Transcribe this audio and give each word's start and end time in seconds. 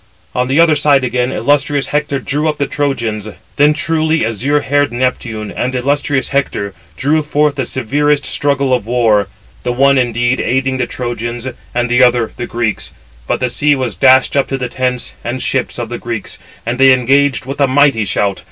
On 0.33 0.47
the 0.47 0.59
other 0.59 0.75
side 0.75 1.03
again 1.03 1.31
illustrious 1.31 1.85
Hector 1.89 2.17
drew 2.17 2.49
up 2.49 2.57
the 2.57 2.65
Trojans. 2.65 3.29
Then 3.57 3.71
truly 3.75 4.25
azure 4.25 4.61
haired 4.61 4.91
Neptune 4.91 5.51
and 5.51 5.75
illustrious 5.75 6.29
Hector 6.29 6.73
drew 6.97 7.21
forth 7.21 7.53
the 7.53 7.67
severest 7.67 8.25
struggle 8.25 8.73
of 8.73 8.87
war, 8.87 9.27
the 9.61 9.71
one 9.71 9.99
indeed 9.99 10.39
aiding 10.39 10.77
the 10.77 10.87
Trojans, 10.87 11.47
and 11.75 11.87
the 11.87 12.01
other 12.03 12.31
the 12.35 12.47
Greeks. 12.47 12.93
But 13.27 13.41
the 13.41 13.49
sea 13.51 13.75
was 13.75 13.95
dashed 13.95 14.35
up 14.35 14.47
to 14.47 14.57
the 14.57 14.69
tents 14.69 15.13
and 15.23 15.39
ships 15.39 15.77
of 15.77 15.89
the 15.89 15.99
Greeks 15.99 16.39
and 16.65 16.79
they 16.79 16.93
engaged 16.93 17.45
with 17.45 17.61
a 17.61 17.67
mighty 17.67 18.03
shout. 18.05 18.39